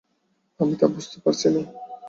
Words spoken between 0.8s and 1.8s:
বুঝতে পারছি না।